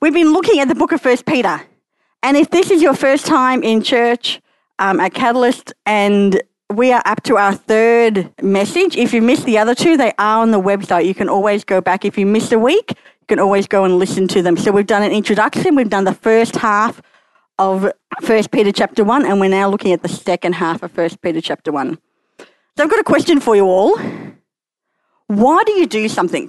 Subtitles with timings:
[0.00, 1.60] We've been looking at the book of First Peter.
[2.22, 4.40] And if this is your first time in church
[4.78, 6.40] um, at Catalyst, and
[6.72, 8.96] we are up to our third message.
[8.96, 11.06] If you missed the other two, they are on the website.
[11.06, 12.04] You can always go back.
[12.04, 14.56] If you missed a week, you can always go and listen to them.
[14.56, 15.74] So we've done an introduction.
[15.74, 17.02] We've done the first half
[17.58, 17.90] of
[18.20, 21.40] First Peter chapter 1, and we're now looking at the second half of First Peter
[21.40, 21.98] chapter 1.
[22.38, 23.98] So I've got a question for you all.
[25.26, 26.48] Why do you do something?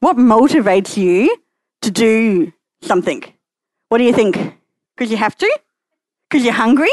[0.00, 1.41] What motivates you
[1.82, 3.22] to do something?
[3.88, 4.36] What do you think?
[4.96, 5.58] Because you have to?
[6.28, 6.90] Because you're hungry?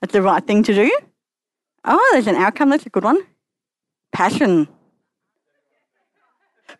[0.00, 0.98] That's the right thing to do?
[1.84, 2.70] Oh, there's an outcome.
[2.70, 3.20] That's a good one.
[4.12, 4.68] Passion.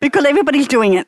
[0.00, 1.06] Because everybody's doing it.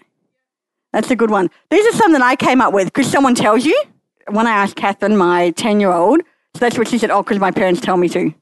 [0.92, 1.50] That's a good one.
[1.70, 3.82] These are some that I came up with because someone tells you.
[4.28, 6.20] When I asked Catherine, my 10 year old,
[6.54, 8.34] so that's what she said, oh, because my parents tell me to.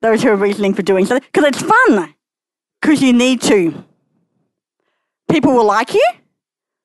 [0.00, 1.26] That was her reasoning for doing something.
[1.32, 2.14] Because it's fun.
[2.80, 3.84] Because you need to.
[5.28, 6.04] People will like you.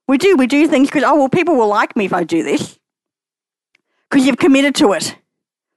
[0.07, 0.35] We do.
[0.35, 2.77] We do things because, oh, well, people will like me if I do this.
[4.09, 5.15] Because you've committed to it.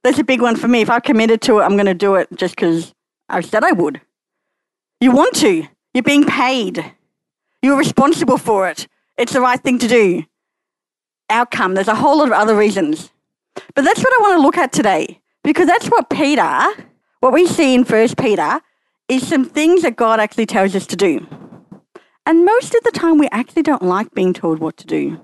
[0.03, 0.81] That's a big one for me.
[0.81, 2.93] If I've committed to it, I'm going to do it just because
[3.29, 4.01] I said I would.
[5.01, 5.67] You want to.
[5.93, 6.93] You're being paid.
[7.61, 8.87] You're responsible for it.
[9.17, 10.23] It's the right thing to do.
[11.29, 11.73] Outcome.
[11.73, 13.11] There's a whole lot of other reasons.
[13.73, 16.67] But that's what I want to look at today because that's what Peter,
[17.19, 18.61] what we see in First Peter,
[19.07, 21.25] is some things that God actually tells us to do.
[22.27, 25.21] And most of the time, we actually don't like being told what to do.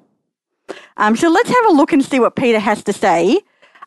[0.96, 3.42] Um, so let's have a look and see what Peter has to say.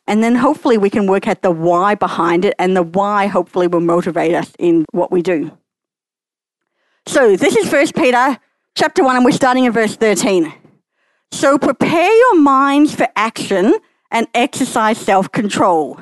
[0.07, 3.69] And then hopefully we can work out the why behind it, and the why hopefully
[3.69, 5.57] will motivate us in what we do.
[7.07, 8.39] So this is First Peter
[8.75, 10.53] chapter 1, and we're starting in verse 13.
[11.33, 13.79] So prepare your minds for action
[14.11, 15.99] and exercise self control.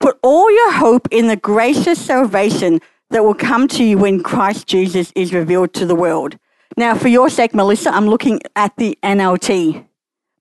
[0.00, 4.66] Put all your hope in the gracious salvation that will come to you when Christ
[4.66, 6.36] Jesus is revealed to the world.
[6.78, 9.84] Now, for your sake, Melissa, I'm looking at the NLT.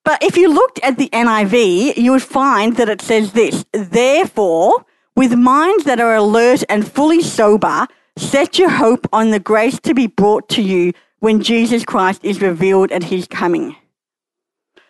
[0.06, 4.86] But if you looked at the NIV, you would find that it says this Therefore,
[5.16, 9.96] with minds that are alert and fully sober, set your hope on the grace to
[9.96, 13.76] be brought to you when Jesus Christ is revealed at his coming.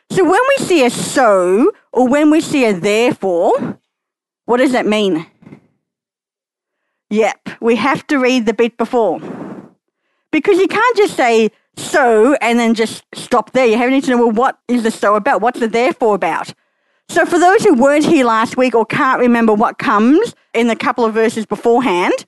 [0.09, 3.79] So when we see a so or when we see a therefore,
[4.44, 5.25] what does that mean?
[7.09, 9.46] Yep, we have to read the bit before.
[10.31, 13.65] Because you can't just say so and then just stop there.
[13.65, 15.41] You have need to know, well, what is the so about?
[15.41, 16.53] What's the therefore about?
[17.09, 20.75] So for those who weren't here last week or can't remember what comes in the
[20.75, 22.25] couple of verses beforehand,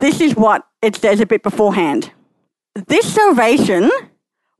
[0.00, 2.12] this is what it says a bit beforehand.
[2.86, 3.90] This salvation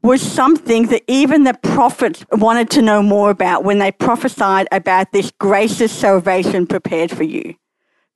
[0.02, 5.12] was something that even the prophets wanted to know more about when they prophesied about
[5.12, 7.54] this gracious salvation prepared for you.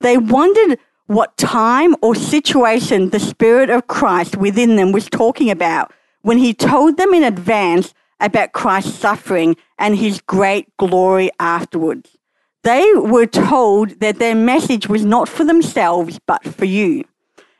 [0.01, 5.93] They wondered what time or situation the Spirit of Christ within them was talking about
[6.21, 12.17] when he told them in advance about Christ's suffering and his great glory afterwards.
[12.63, 17.03] They were told that their message was not for themselves, but for you.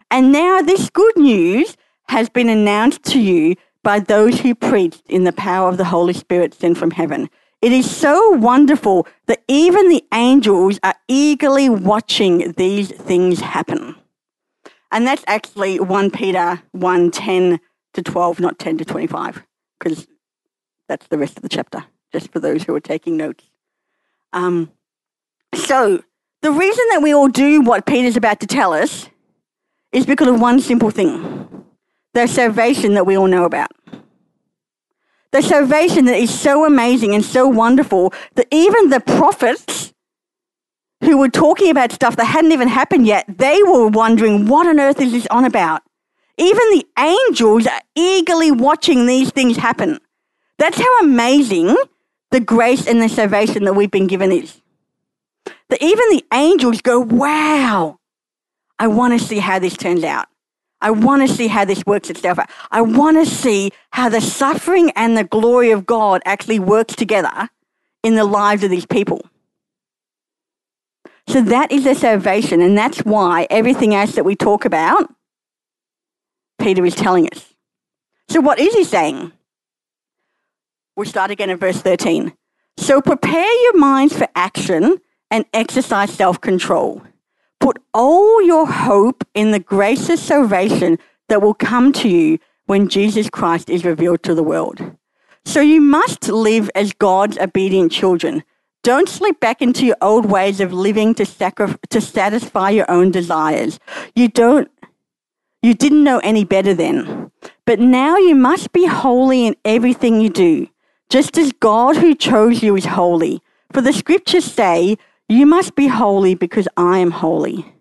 [0.09, 5.23] And now this good news has been announced to you by those who preached in
[5.23, 7.29] the power of the Holy Spirit sent from heaven.
[7.65, 13.95] It is so wonderful that even the angels are eagerly watching these things happen.
[14.91, 17.59] And that's actually 1 Peter 1 10
[17.93, 19.43] to 12, not 10 to 25,
[19.79, 20.05] because
[20.87, 21.83] that's the rest of the chapter,
[22.13, 23.45] just for those who are taking notes.
[24.31, 24.71] Um,
[25.55, 26.03] so,
[26.43, 29.09] the reason that we all do what Peter's about to tell us
[29.91, 31.65] is because of one simple thing
[32.13, 33.71] the salvation that we all know about.
[35.35, 39.93] The salvation that is so amazing and so wonderful that even the prophets
[41.01, 44.79] who were talking about stuff that hadn't even happened yet, they were wondering, what on
[44.79, 45.83] earth is this on about?
[46.37, 49.99] Even the angels are eagerly watching these things happen.
[50.57, 51.75] That's how amazing
[52.31, 54.61] the grace and the salvation that we've been given is.
[55.67, 57.99] That even the angels go, wow,
[58.79, 60.29] I want to see how this turns out.
[60.81, 62.49] I want to see how this works itself out.
[62.71, 67.49] I want to see how the suffering and the glory of God actually works together
[68.03, 69.25] in the lives of these people.
[71.27, 75.11] So that is their salvation, and that's why everything else that we talk about,
[76.59, 77.53] Peter is telling us.
[78.29, 79.31] So what is he saying?
[80.95, 82.33] We'll start again at verse 13.
[82.77, 84.97] So prepare your minds for action
[85.31, 87.01] and exercise self control.
[87.65, 93.27] Put all your hope in the gracious salvation that will come to you when Jesus
[93.27, 94.79] Christ is revealed to the world.
[95.45, 98.43] So you must live as God's obedient children.
[98.83, 103.09] Don't slip back into your old ways of living to, sacri- to satisfy your own
[103.09, 103.79] desires.
[104.13, 104.69] You don't
[105.63, 107.31] You didn't know any better then.
[107.65, 110.67] But now you must be holy in everything you do,
[111.09, 113.41] just as God who chose you is holy.
[113.73, 117.73] For the scriptures say, You must be holy because I am holy.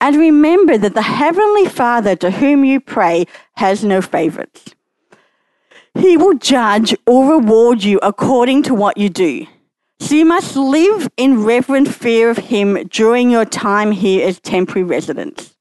[0.00, 4.74] And remember that the Heavenly Father to whom you pray has no favorites.
[5.98, 9.46] He will judge or reward you according to what you do.
[9.98, 14.84] So you must live in reverent fear of Him during your time here as temporary
[14.84, 15.56] residents.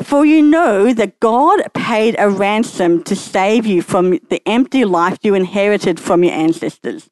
[0.00, 5.18] For you know that God paid a ransom to save you from the empty life
[5.22, 7.08] you inherited from your ancestors.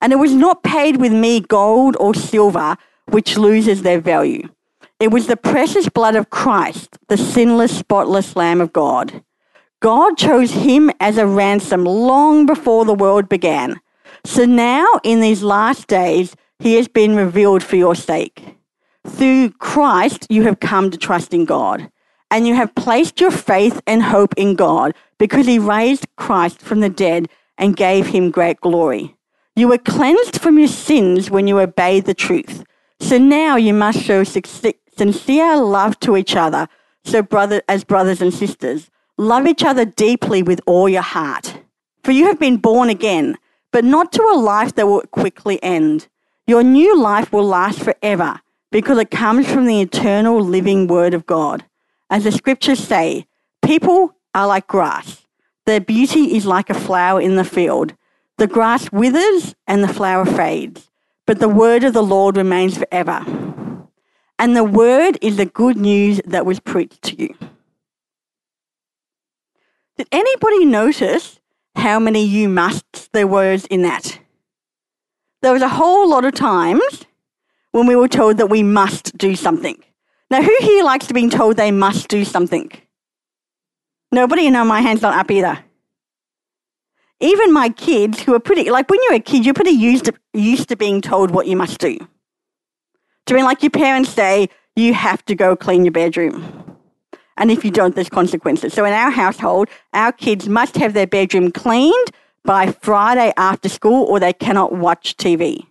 [0.00, 4.48] And it was not paid with me gold or silver, which loses their value.
[5.00, 9.22] It was the precious blood of Christ, the sinless, spotless Lamb of God.
[9.80, 13.80] God chose him as a ransom long before the world began.
[14.24, 18.56] So now, in these last days, he has been revealed for your sake.
[19.06, 21.90] Through Christ, you have come to trust in God,
[22.30, 26.80] and you have placed your faith and hope in God because he raised Christ from
[26.80, 27.28] the dead
[27.58, 29.14] and gave him great glory.
[29.54, 32.64] You were cleansed from your sins when you obeyed the truth.
[33.00, 36.68] So now you must show sincere love to each other,
[37.04, 38.90] so brother as brothers and sisters.
[39.16, 41.60] Love each other deeply with all your heart.
[42.02, 43.36] For you have been born again,
[43.72, 46.08] but not to a life that will quickly end.
[46.46, 51.26] Your new life will last forever because it comes from the eternal living word of
[51.26, 51.64] God.
[52.10, 53.26] As the scriptures say,
[53.64, 55.26] people are like grass.
[55.64, 57.94] Their beauty is like a flower in the field.
[58.36, 60.90] The grass withers and the flower fades,
[61.26, 63.24] but the word of the Lord remains forever.
[64.38, 67.34] And the word is the good news that was preached to you.
[69.96, 71.38] Did anybody notice
[71.76, 74.18] how many you musts there was in that?
[75.40, 77.04] There was a whole lot of times
[77.70, 79.82] when we were told that we must do something.
[80.30, 82.72] Now, who here likes to be told they must do something?
[84.10, 84.50] Nobody?
[84.50, 85.58] Know, my hand's not up either.
[87.24, 90.12] Even my kids, who are pretty, like when you're a kid, you're pretty used to,
[90.34, 91.96] used to being told what you must do.
[93.24, 96.76] To mean, like your parents say, you have to go clean your bedroom.
[97.38, 98.74] And if you don't, there's consequences.
[98.74, 102.10] So in our household, our kids must have their bedroom cleaned
[102.44, 105.66] by Friday after school or they cannot watch TV.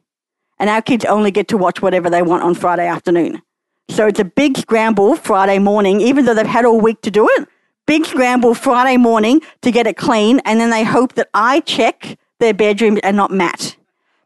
[0.57, 3.44] And our kids only get to watch whatever they want on Friday afternoon.
[3.89, 7.29] So it's a big scramble Friday morning, even though they've had all week to do
[7.29, 7.47] it.
[7.85, 10.39] Big scramble Friday morning to get it clean.
[10.45, 13.75] And then they hope that I check their bedroom and not Matt.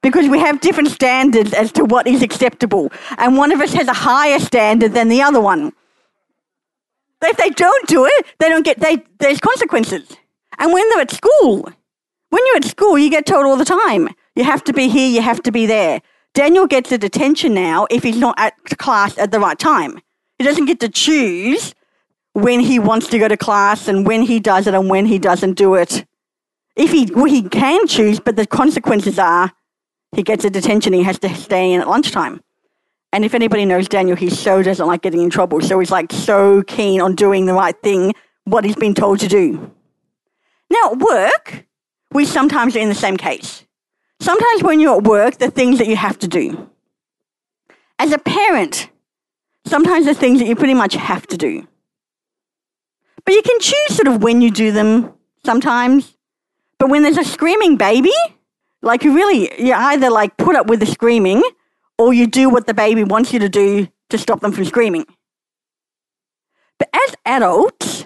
[0.01, 2.92] Because we have different standards as to what is acceptable.
[3.18, 5.74] And one of us has a higher standard than the other one.
[7.21, 10.15] If they don't do it, they don't get, they, there's consequences.
[10.60, 11.69] And when they're at school,
[12.30, 15.10] when you're at school, you get told all the time, you have to be here,
[15.10, 16.01] you have to be there.
[16.33, 20.00] Daniel gets a detention now if he's not at class at the right time.
[20.38, 21.74] He doesn't get to choose
[22.38, 25.18] when he wants to go to class and when he does it and when he
[25.18, 26.06] doesn't do it.
[26.75, 29.51] If he, well, he can choose, but the consequences are
[30.16, 32.44] he gets a detention, he has to stay in at lunchtime.
[33.12, 35.62] And if anybody knows Daniel, he so doesn't like getting in trouble.
[35.62, 38.13] So he's like so keen on doing the right thing,
[38.44, 39.72] what he's been told to do.
[40.69, 41.66] Now, at work,
[42.12, 43.66] we sometimes are in the same case.
[44.19, 46.69] Sometimes when you're at work, the things that you have to do.
[47.98, 48.92] As a parent,
[49.66, 51.68] sometimes the things that you pretty much have to do.
[53.27, 55.13] But you can choose sort of when you do them
[55.44, 56.15] sometimes.
[56.79, 58.13] But when there's a screaming baby,
[58.81, 61.43] like you really, you either like put up with the screaming
[61.98, 65.05] or you do what the baby wants you to do to stop them from screaming.
[66.79, 68.05] But as adults,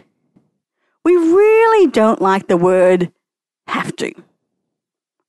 [1.05, 3.11] we really don't like the word
[3.67, 4.11] have to.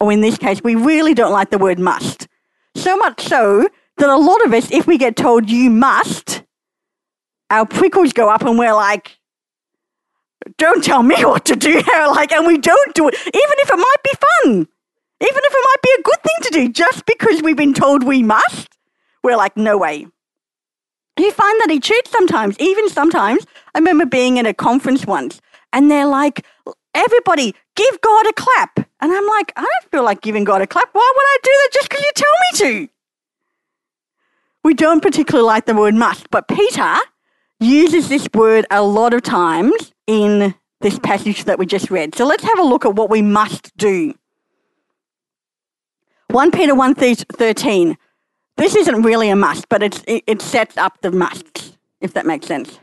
[0.01, 2.29] Or in this case, we really don't like the word must.
[2.77, 3.69] So much so
[3.99, 6.45] that a lot of us, if we get told you must,
[7.51, 9.19] our prickles go up and we're like,
[10.59, 11.83] don't tell me what to do.
[11.87, 14.69] like, and we don't do it, even if it might be fun.
[15.21, 18.03] Even if it might be a good thing to do, just because we've been told
[18.03, 18.77] we must,
[19.23, 20.07] we're like, no way.
[21.19, 23.47] You find that church sometimes, even sometimes.
[23.75, 25.41] I remember being in a conference once
[25.73, 26.45] and they're like,
[26.95, 28.79] everybody, give God a clap.
[29.01, 30.89] And I'm like, I don't feel like giving God a clap.
[30.93, 32.93] Why would I do that just because you tell me to?
[34.65, 36.97] We don't particularly like the word must, but Peter
[37.63, 42.15] uses this word a lot of times in this passage that we just read.
[42.15, 44.15] So let's have a look at what we must do.
[46.29, 47.99] 1 Peter 1 13.
[48.57, 52.47] This isn't really a must, but it, it sets up the musts, if that makes
[52.47, 52.79] sense.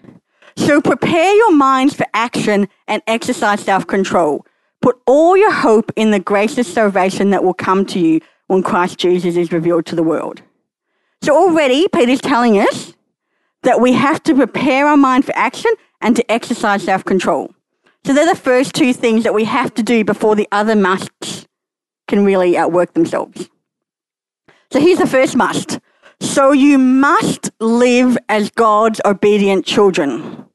[0.56, 4.46] So prepare your minds for action and exercise self-control.
[4.82, 8.98] Put all your hope in the gracious salvation that will come to you when Christ
[8.98, 10.42] Jesus is revealed to the world.
[11.22, 12.94] So already, Peter's telling us
[13.64, 17.54] that we have to prepare our mind for action and to exercise self control.
[18.06, 21.48] So they're the first two things that we have to do before the other musts
[22.08, 23.50] can really uh, outwork themselves.
[24.72, 25.80] So here's the first must.
[26.22, 30.46] So you must live as God's obedient children.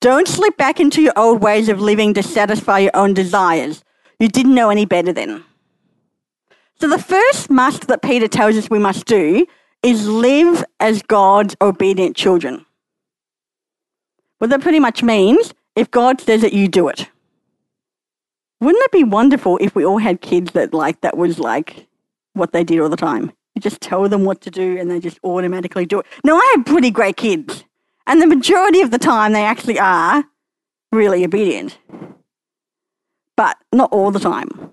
[0.00, 3.82] Don't slip back into your old ways of living to satisfy your own desires.
[4.18, 5.44] You didn't know any better then.
[6.80, 9.46] So the first must that Peter tells us we must do
[9.86, 12.66] is live as God's obedient children.
[14.38, 17.08] What that pretty much means, if God says it, you do it.
[18.60, 21.86] Wouldn't it be wonderful if we all had kids that like that was like
[22.32, 23.30] what they did all the time?
[23.54, 26.06] You just tell them what to do and they just automatically do it.
[26.24, 27.64] Now I have pretty great kids,
[28.08, 30.24] and the majority of the time they actually are
[30.90, 31.78] really obedient.
[33.36, 34.72] But not all the time.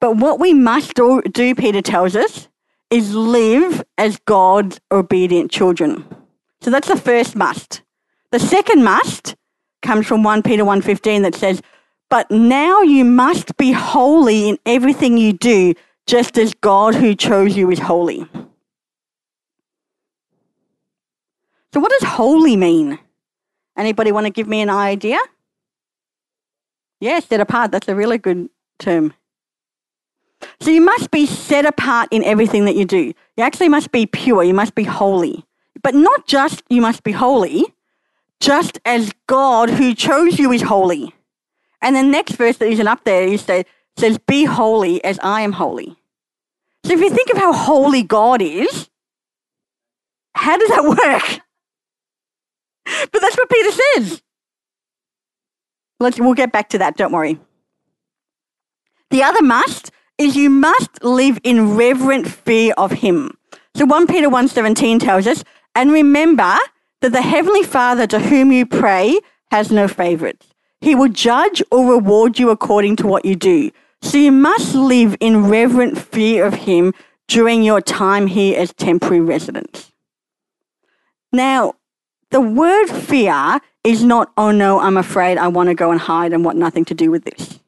[0.00, 1.22] But what we must do
[1.54, 2.48] Peter tells us,
[2.92, 6.04] is live as God's obedient children.
[6.60, 7.80] So that's the first must.
[8.30, 9.34] The second must
[9.80, 11.62] comes from 1 Peter 1:15 that says,
[12.10, 15.74] "But now you must be holy in everything you do,
[16.06, 18.28] just as God who chose you is holy."
[21.72, 22.98] So what does holy mean?
[23.74, 25.18] Anybody want to give me an idea?
[27.00, 27.72] Yes, set apart.
[27.72, 29.14] That's a really good term.
[30.60, 33.12] So you must be set apart in everything that you do.
[33.36, 34.44] You actually must be pure.
[34.44, 35.44] You must be holy.
[35.82, 37.64] But not just you must be holy,
[38.40, 41.14] just as God who chose you is holy.
[41.80, 45.40] And the next verse that isn't up there is that says, Be holy as I
[45.40, 45.96] am holy.
[46.84, 48.88] So if you think of how holy God is,
[50.34, 51.40] how does that work?
[53.12, 54.22] But that's what Peter says.
[56.00, 57.38] Let's, we'll get back to that, don't worry.
[59.10, 63.36] The other must is you must live in reverent fear of him.
[63.74, 66.56] So 1 Peter 1:17 tells us, and remember
[67.00, 69.18] that the heavenly Father to whom you pray
[69.50, 70.46] has no favorites.
[70.80, 73.70] He will judge or reward you according to what you do.
[74.02, 76.92] So you must live in reverent fear of him
[77.28, 79.92] during your time here as temporary residents.
[81.32, 81.74] Now,
[82.30, 86.32] the word fear is not, oh no, I'm afraid I want to go and hide
[86.32, 87.60] and want nothing to do with this.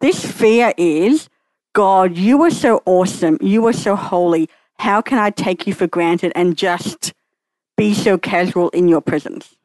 [0.00, 1.28] This fear is,
[1.76, 3.36] God, you are so awesome.
[3.42, 4.48] You are so holy.
[4.78, 7.12] How can I take you for granted and just
[7.76, 9.56] be so casual in your presence?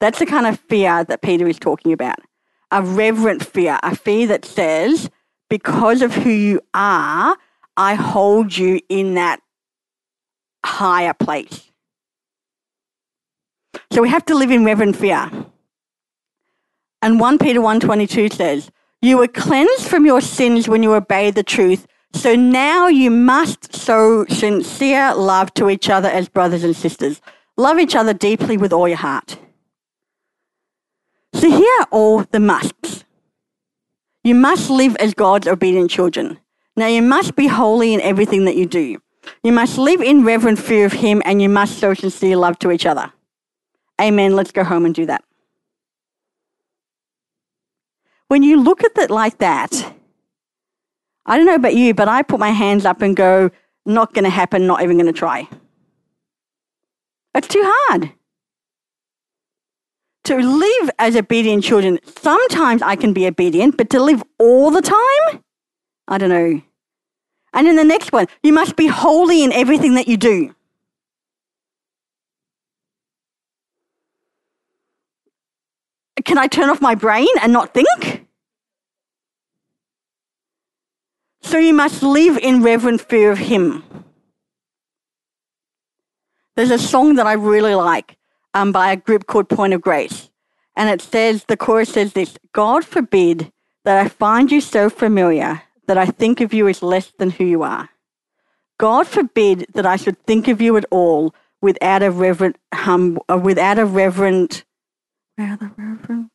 [0.00, 2.18] That's the kind of fear that Peter is talking about.
[2.72, 5.08] A reverent fear, a fear that says,
[5.48, 7.36] because of who you are,
[7.76, 9.40] I hold you in that
[10.66, 11.70] higher place.
[13.92, 15.30] So we have to live in reverent fear.
[17.00, 21.42] And 1 Peter 1.22 says, you were cleansed from your sins when you obeyed the
[21.42, 21.86] truth.
[22.12, 27.20] So now you must show sincere love to each other as brothers and sisters.
[27.56, 29.38] Love each other deeply with all your heart.
[31.34, 33.04] So here are all the musts.
[34.24, 36.38] You must live as God's obedient children.
[36.76, 39.00] Now you must be holy in everything that you do.
[39.44, 42.70] You must live in reverent fear of Him and you must show sincere love to
[42.72, 43.12] each other.
[44.00, 44.34] Amen.
[44.34, 45.22] Let's go home and do that
[48.28, 49.94] when you look at it like that,
[51.26, 53.50] I don't know about you, but I put my hands up and go,
[53.84, 55.48] not going to happen, not even going to try.
[57.34, 58.12] It's too hard.
[60.24, 64.82] To live as obedient children, sometimes I can be obedient, but to live all the
[64.82, 65.42] time,
[66.06, 66.62] I don't know.
[67.54, 70.54] And in the next one, you must be holy in everything that you do.
[76.24, 78.17] Can I turn off my brain and not think?
[81.48, 83.82] So you must live in reverent fear of Him.
[86.56, 88.18] There's a song that I really like
[88.52, 90.28] um, by a group called Point of Grace.
[90.76, 93.50] And it says, the chorus says this God forbid
[93.84, 97.44] that I find you so familiar that I think of you as less than who
[97.44, 97.88] you are.
[98.76, 103.38] God forbid that I should think of you at all without a reverent, hum, uh,
[103.42, 104.64] without a reverent,
[105.38, 106.30] reverent,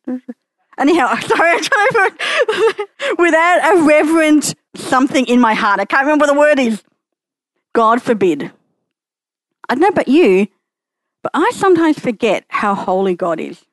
[0.76, 5.80] anyhow, sorry, I'm trying to, without a reverent something in my heart.
[5.80, 6.82] I can't remember what the word is.
[7.72, 8.52] God forbid.
[9.68, 10.46] I don't know about you,
[11.22, 13.64] but I sometimes forget how holy God is.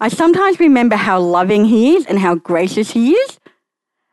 [0.00, 3.38] I sometimes remember how loving He is and how gracious He is.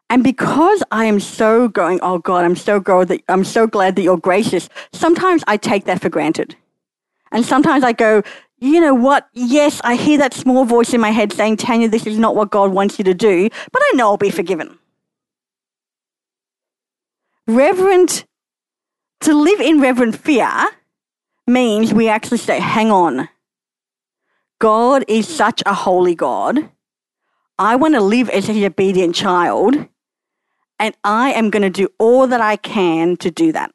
[0.10, 3.96] And because I am so going, oh God, I'm so glad that I'm so glad
[3.96, 4.70] that you're gracious.
[4.94, 6.56] Sometimes I take that for granted.
[7.32, 8.24] And sometimes I go,
[8.60, 9.28] you know what?
[9.34, 12.52] Yes, I hear that small voice in my head saying, Tanya, this is not what
[12.52, 14.80] God wants you to do, but I know I'll be forgiven
[17.48, 18.26] reverent,
[19.22, 20.52] to live in reverent fear
[21.48, 23.30] means we actually say, hang on.
[24.60, 26.70] God is such a holy God.
[27.58, 29.88] I want to live as his obedient child,
[30.80, 33.74] and I am going to do all that I can to do that.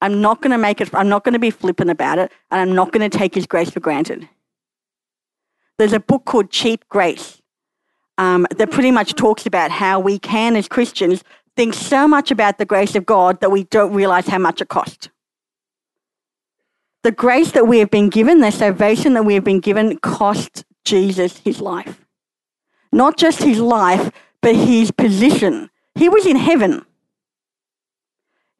[0.00, 2.60] I'm not going to make it, I'm not going to be flippant about it, and
[2.60, 4.28] I'm not going to take his grace for granted.
[5.78, 7.40] There's a book called Cheap Grace
[8.18, 11.24] um, that pretty much talks about how we can, as Christians,
[11.60, 14.68] think so much about the grace of God that we don't realize how much it
[14.68, 15.10] costs.
[17.02, 20.64] The grace that we have been given, the salvation that we have been given, cost
[20.86, 22.06] Jesus his life.
[22.92, 25.68] Not just his life, but his position.
[25.94, 26.86] He was in heaven.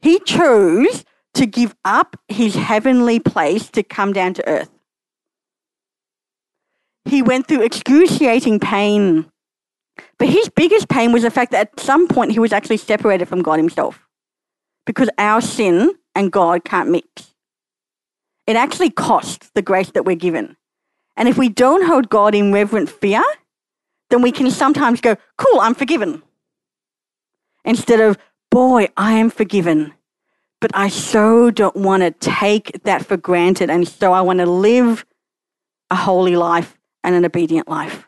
[0.03, 4.71] He chose to give up his heavenly place to come down to earth.
[7.07, 9.33] He went through excruciating pain.
[10.19, 13.27] But his biggest pain was the fact that at some point he was actually separated
[13.27, 14.07] from God himself
[14.87, 17.35] because our sin and God can't mix.
[18.47, 20.57] It actually costs the grace that we're given.
[21.17, 23.23] And if we don't hold God in reverent fear,
[24.11, 26.23] then we can sometimes go, cool, I'm forgiven.
[27.65, 28.19] Instead of,
[28.51, 29.95] boy, I am forgiven.
[30.61, 33.71] But I so don't want to take that for granted.
[33.71, 35.07] And so I want to live
[35.91, 38.07] a holy life and an obedient life.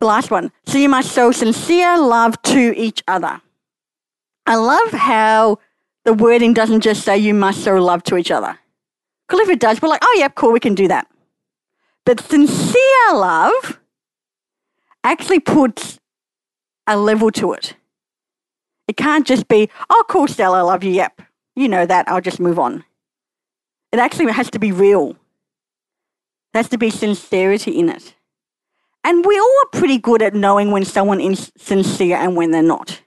[0.00, 0.50] The last one.
[0.66, 3.40] So you must show sincere love to each other.
[4.46, 5.58] I love how
[6.04, 8.58] the wording doesn't just say you must show love to each other.
[9.28, 11.06] Because if it does, we're like, oh, yeah, cool, we can do that.
[12.06, 13.78] But sincere love
[15.04, 16.00] actually puts
[16.86, 17.74] a level to it.
[18.88, 21.22] It can't just be, oh, cool, Stella, I love you, yep.
[21.54, 22.84] You know that, I'll just move on.
[23.92, 25.12] It actually has to be real.
[26.52, 28.14] There has to be sincerity in it.
[29.04, 32.62] And we all are pretty good at knowing when someone is sincere and when they're
[32.62, 33.00] not.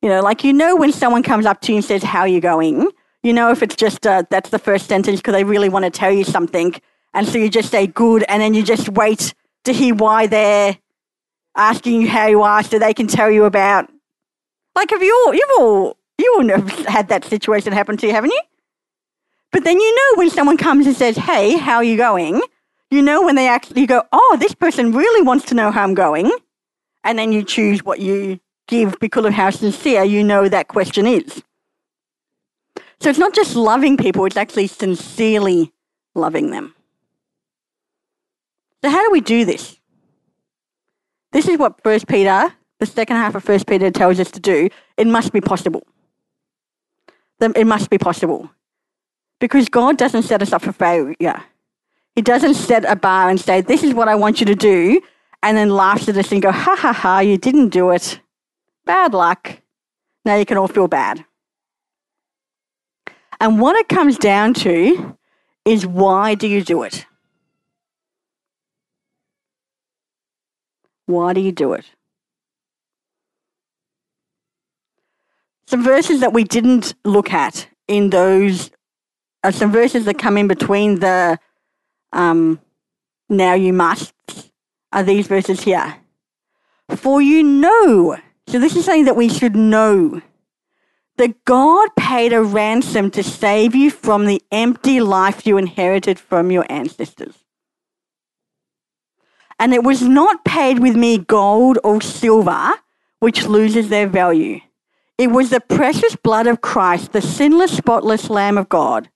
[0.00, 2.28] You know, like you know when someone comes up to you and says, How are
[2.28, 2.88] you going?
[3.22, 5.90] You know, if it's just uh, that's the first sentence because they really want to
[5.90, 6.74] tell you something.
[7.14, 10.78] And so you just say good and then you just wait to hear why they're
[11.56, 13.90] asking you how you are so they can tell you about.
[14.74, 18.12] Like, have you all, you've all, you all have had that situation happen to you,
[18.12, 18.40] haven't you?
[19.52, 22.40] But then you know when someone comes and says, hey, how are you going?
[22.92, 25.94] You know when they actually go, oh, this person really wants to know how I'm
[25.94, 26.30] going.
[27.04, 31.06] And then you choose what you give because of how sincere you know that question
[31.06, 31.42] is.
[33.00, 35.72] So it's not just loving people, it's actually sincerely
[36.14, 36.74] loving them.
[38.84, 39.78] So, how do we do this?
[41.32, 44.68] This is what First Peter, the second half of First Peter, tells us to do.
[44.98, 45.86] It must be possible.
[47.40, 48.50] It must be possible.
[49.40, 51.42] Because God doesn't set us up for failure.
[52.14, 55.00] He doesn't set a bar and say, This is what I want you to do,
[55.42, 58.20] and then laughs at us and go, Ha ha ha, you didn't do it.
[58.84, 59.58] Bad luck.
[60.24, 61.24] Now you can all feel bad.
[63.40, 65.16] And what it comes down to
[65.64, 67.06] is why do you do it?
[71.06, 71.84] Why do you do it?
[75.66, 78.70] Some verses that we didn't look at in those
[79.42, 81.38] are some verses that come in between the
[82.12, 82.60] um,
[83.28, 84.12] now you must
[84.92, 85.96] are these verses here.
[86.96, 90.20] For you know, so this is something that we should know
[91.16, 96.50] that God paid a ransom to save you from the empty life you inherited from
[96.50, 97.34] your ancestors.
[99.58, 102.72] And it was not paid with mere gold or silver,
[103.20, 104.60] which loses their value.
[105.18, 109.08] It was the precious blood of Christ, the sinless, spotless Lamb of God.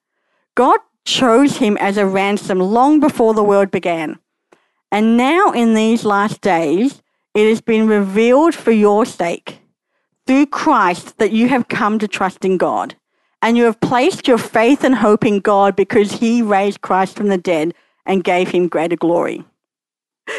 [0.54, 4.18] God chose him as a ransom long before the world began.
[4.92, 7.02] And now, in these last days,
[7.34, 9.60] it has been revealed for your sake
[10.26, 12.96] through Christ that you have come to trust in God.
[13.42, 17.28] And you have placed your faith and hope in God because he raised Christ from
[17.28, 19.44] the dead and gave him greater glory.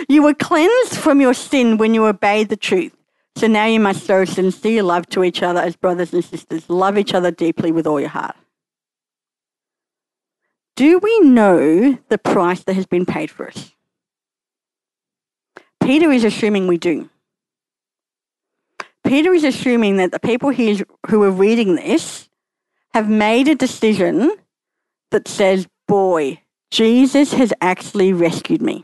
[0.10, 2.94] You were cleansed from your sin when you obeyed the truth.
[3.36, 6.70] So now you must show sincere love to each other as brothers and sisters.
[6.70, 8.36] Love each other deeply with all your heart.
[10.78, 13.72] Do we know the price that has been paid for us?
[15.82, 17.10] Peter is assuming we do.
[19.04, 22.30] Peter is assuming that the people he who are reading this
[22.94, 24.32] have made a decision
[25.10, 28.84] that says, boy, Jesus has actually rescued me.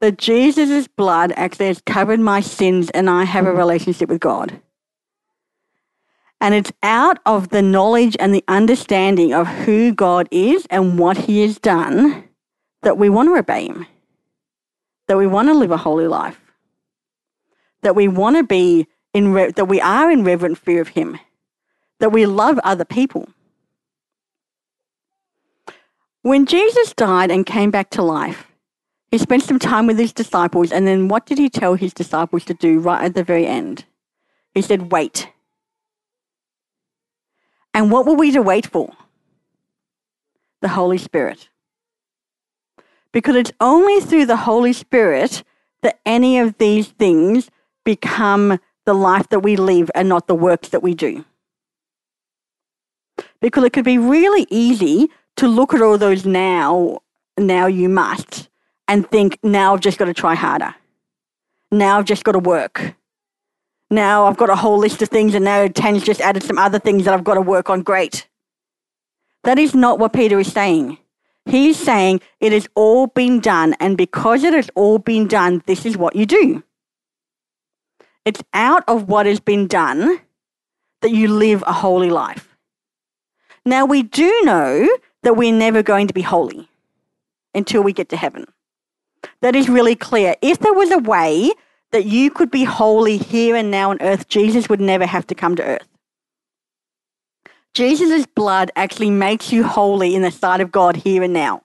[0.00, 4.60] That Jesus' blood actually has covered my sins and I have a relationship with God.
[6.42, 11.16] And it's out of the knowledge and the understanding of who God is and what
[11.16, 12.28] he has done
[12.82, 13.86] that we want to obey him,
[15.08, 16.42] that we want to live a holy life
[17.82, 21.18] that we want to be in, re- that we are in reverent fear of Him,
[22.00, 23.28] that we love other people.
[26.22, 28.46] When Jesus died and came back to life,
[29.10, 32.44] he spent some time with his disciples, and then what did he tell his disciples
[32.46, 33.84] to do right at the very end?
[34.54, 35.28] He said, Wait.
[37.74, 38.92] And what were we to wait for?
[40.60, 41.48] The Holy Spirit.
[43.12, 45.42] Because it's only through the Holy Spirit
[45.82, 47.50] that any of these things
[47.84, 51.24] become the life that we live and not the works that we do.
[53.40, 57.00] Because it could be really easy to look at all those now,
[57.38, 58.48] now you must,
[58.86, 60.74] and think, now I've just got to try harder.
[61.70, 62.94] Now I've just got to work.
[63.92, 66.78] Now I've got a whole list of things, and now Tan's just added some other
[66.78, 67.82] things that I've got to work on.
[67.82, 68.26] Great.
[69.44, 70.96] That is not what Peter is saying.
[71.44, 75.84] He's saying it has all been done, and because it has all been done, this
[75.84, 76.62] is what you do.
[78.24, 80.20] It's out of what has been done
[81.02, 82.56] that you live a holy life.
[83.66, 84.88] Now, we do know
[85.22, 86.66] that we're never going to be holy
[87.54, 88.46] until we get to heaven.
[89.42, 90.34] That is really clear.
[90.40, 91.52] If there was a way
[91.92, 95.34] that you could be holy here and now on earth, Jesus would never have to
[95.34, 95.88] come to earth.
[97.74, 101.62] Jesus' blood actually makes you holy in the sight of God here and now.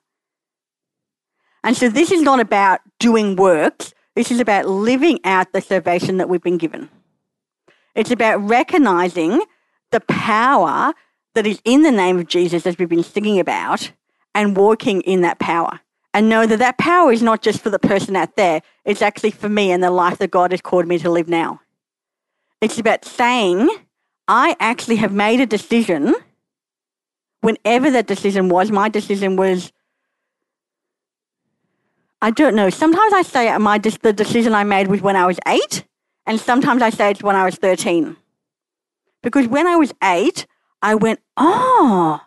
[1.63, 6.18] And so this is not about doing works, this is about living out the salvation
[6.18, 6.90] that we've been given.
[7.94, 9.42] It's about recognizing
[9.92, 10.94] the power
[11.36, 13.92] that is in the name of Jesus, as we've been singing about,
[14.34, 15.80] and walking in that power.
[16.17, 19.30] And know that that power is not just for the person out there, it's actually
[19.30, 21.62] for me and the life that God has called me to live now.
[22.60, 23.69] It's about saying,
[24.27, 26.15] I actually have made a decision,
[27.41, 28.71] whenever that decision was.
[28.71, 29.71] My decision was,
[32.19, 32.71] I don't know.
[32.71, 35.84] Sometimes I say my the decision I made was when I was eight,
[36.25, 38.17] and sometimes I say it's when I was 13.
[39.21, 40.47] Because when I was eight,
[40.82, 42.21] I went, oh,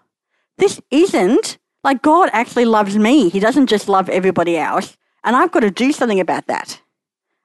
[0.59, 3.29] this isn't like God actually loves me.
[3.29, 4.97] He doesn't just love everybody else.
[5.25, 6.81] And I've got to do something about that.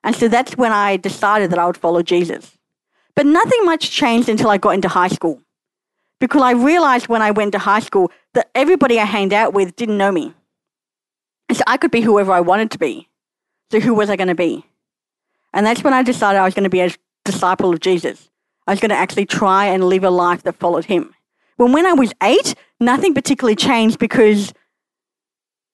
[0.04, 2.58] And so that's when I decided that I would follow Jesus.
[3.15, 5.41] But nothing much changed until I got into high school.
[6.19, 9.76] Because I realized when I went to high school that everybody I hanged out with
[9.76, 10.34] didn't know me.
[11.50, 13.10] And so I could be whoever I wanted to be.
[13.71, 14.65] So who was I going to be?
[15.54, 16.91] And that's when I decided I was going to be a
[17.24, 18.30] disciple of Jesus.
[18.67, 21.14] I was going to actually try and live a life that followed him.
[21.58, 24.54] When when I was eight, nothing particularly changed because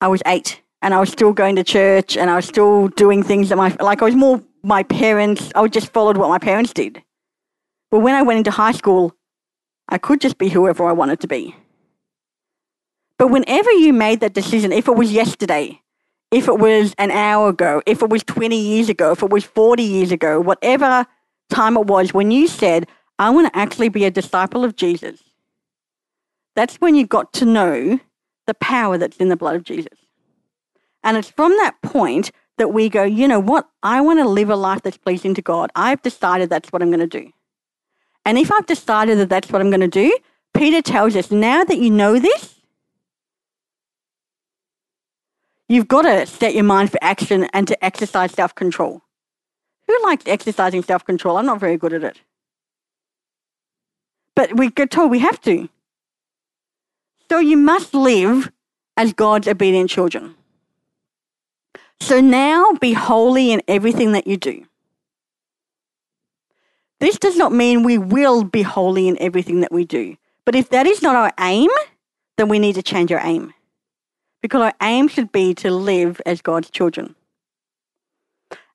[0.00, 3.22] I was eight and I was still going to church and I was still doing
[3.22, 5.50] things that my like I was more my parents.
[5.54, 7.02] I just followed what my parents did.
[7.90, 9.14] But when I went into high school,
[9.88, 11.54] I could just be whoever I wanted to be.
[13.18, 15.80] But whenever you made that decision, if it was yesterday,
[16.30, 19.44] if it was an hour ago, if it was 20 years ago, if it was
[19.44, 21.06] 40 years ago, whatever
[21.50, 25.22] time it was, when you said, I want to actually be a disciple of Jesus,
[26.54, 28.00] that's when you got to know
[28.46, 29.98] the power that's in the blood of Jesus.
[31.04, 33.68] And it's from that point that we go, you know what?
[33.82, 35.70] I want to live a life that's pleasing to God.
[35.74, 37.30] I've decided that's what I'm going to do.
[38.24, 40.16] And if I've decided that that's what I'm going to do,
[40.54, 42.60] Peter tells us now that you know this,
[45.68, 49.02] you've got to set your mind for action and to exercise self control.
[49.88, 51.38] Who likes exercising self control?
[51.38, 52.20] I'm not very good at it.
[54.36, 55.68] But we get told we have to.
[57.32, 58.52] So you must live
[58.94, 60.34] as God's obedient children.
[61.98, 64.66] So now be holy in everything that you do.
[67.00, 70.18] This does not mean we will be holy in everything that we do.
[70.44, 71.70] But if that is not our aim,
[72.36, 73.54] then we need to change our aim.
[74.42, 77.14] Because our aim should be to live as God's children.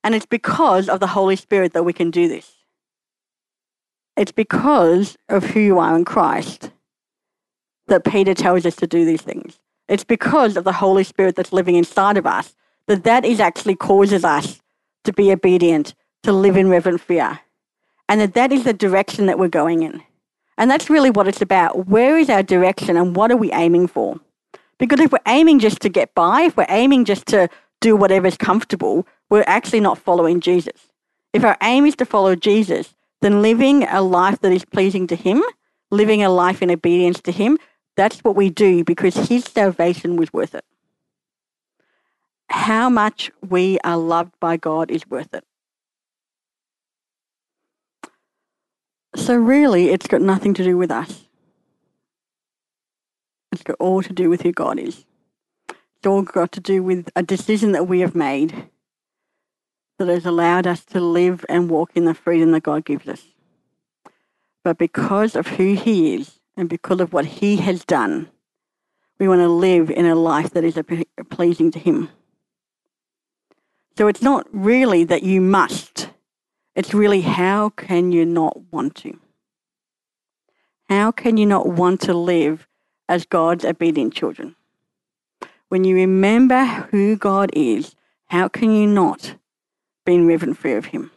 [0.04, 2.56] And it's because of the Holy Spirit that we can do this.
[4.16, 6.72] It's because of who you are in Christ
[7.88, 9.60] that Peter tells us to do these things.
[9.88, 12.56] It's because of the Holy Spirit that's living inside of us
[12.88, 14.62] that that is actually causes us
[15.04, 17.40] to be obedient, to live in reverent fear,
[18.10, 20.02] and that that is the direction that we're going in.
[20.58, 21.88] And that's really what it's about.
[21.88, 24.20] Where is our direction and what are we aiming for?
[24.80, 28.38] Because if we're aiming just to get by, if we're aiming just to do whatever's
[28.38, 30.90] comfortable, we're actually not following Jesus.
[31.34, 35.16] If our aim is to follow Jesus, then living a life that is pleasing to
[35.16, 35.44] Him,
[35.92, 37.58] living a life in obedience to Him,
[37.98, 40.64] that's what we do because His salvation was worth it.
[42.50, 45.44] How much we are loved by God is worth it.
[49.16, 51.26] So, really, it's got nothing to do with us.
[53.52, 55.06] It's got all to do with who God is.
[55.70, 58.70] It's all got to do with a decision that we have made
[59.98, 63.24] that has allowed us to live and walk in the freedom that God gives us.
[64.64, 68.30] But because of who He is and because of what He has done,
[69.20, 70.80] We want to live in a life that is
[71.30, 72.10] pleasing to Him.
[73.98, 76.10] So it's not really that you must.
[76.76, 79.20] It's really how can you not want to?
[80.88, 82.68] How can you not want to live
[83.10, 84.56] as God's obedient children?
[85.70, 87.96] When you remember who God is,
[88.28, 89.36] how can you not
[90.06, 91.10] be in reverent fear of Him?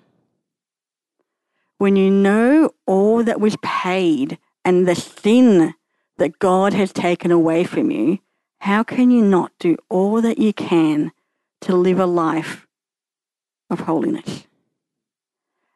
[1.77, 5.75] When you know all that was paid and the sin
[6.19, 8.19] that God has taken away from you,
[8.61, 11.13] how can you not do all that you can
[11.63, 12.67] to live a life
[13.71, 14.45] of holiness?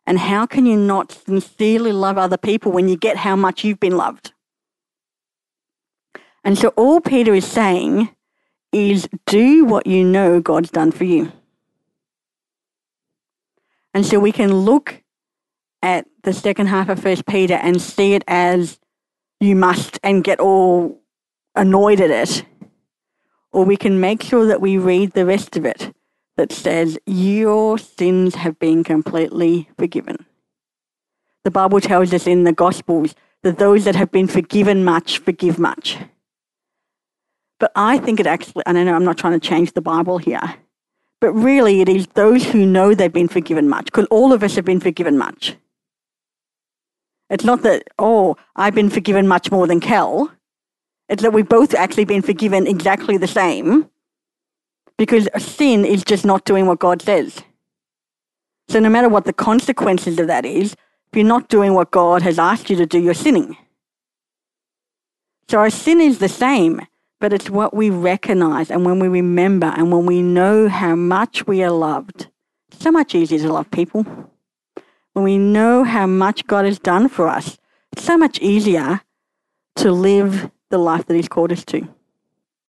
[0.06, 3.80] And how can you not sincerely love other people when you get how much you've
[3.80, 4.32] been loved?
[6.44, 8.14] And so all Peter is saying
[8.70, 11.32] is do what you know God's done for you.
[13.94, 15.03] And so we can look
[15.84, 18.80] at the second half of First Peter and see it as
[19.38, 20.98] you must and get all
[21.54, 22.46] annoyed at it.
[23.52, 25.94] Or we can make sure that we read the rest of it
[26.38, 30.24] that says, Your sins have been completely forgiven.
[31.44, 35.58] The Bible tells us in the Gospels that those that have been forgiven much forgive
[35.58, 35.98] much.
[37.60, 40.56] But I think it actually, I know I'm not trying to change the Bible here,
[41.20, 44.56] but really it is those who know they've been forgiven much, because all of us
[44.56, 45.56] have been forgiven much.
[47.34, 50.30] It's not that, oh, I've been forgiven much more than Kel.
[51.08, 53.90] It's that we've both actually been forgiven exactly the same
[54.98, 57.42] because sin is just not doing what God says.
[58.68, 62.22] So no matter what the consequences of that is, if you're not doing what God
[62.22, 63.56] has asked you to do, you're sinning.
[65.48, 66.82] So our sin is the same,
[67.18, 71.48] but it's what we recognize and when we remember and when we know how much
[71.48, 72.28] we are loved.
[72.70, 74.06] It's so much easier to love people.
[75.14, 77.56] When we know how much God has done for us,
[77.92, 79.00] it's so much easier
[79.76, 81.88] to live the life that He's called us to.